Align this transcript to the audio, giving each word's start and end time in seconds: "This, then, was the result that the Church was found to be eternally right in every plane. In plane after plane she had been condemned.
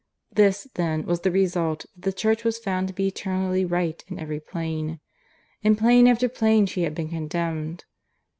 "This, 0.31 0.67
then, 0.73 1.05
was 1.05 1.19
the 1.21 1.29
result 1.29 1.85
that 1.95 2.01
the 2.01 2.11
Church 2.11 2.43
was 2.43 2.57
found 2.57 2.87
to 2.87 2.93
be 2.95 3.05
eternally 3.09 3.63
right 3.63 4.03
in 4.07 4.17
every 4.17 4.39
plane. 4.39 4.99
In 5.61 5.75
plane 5.75 6.07
after 6.07 6.27
plane 6.27 6.65
she 6.65 6.81
had 6.81 6.95
been 6.95 7.09
condemned. 7.09 7.85